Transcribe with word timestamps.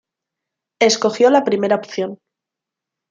Escogió 0.81 1.29
la 1.29 1.43
primera 1.43 1.75
opción. 1.75 2.17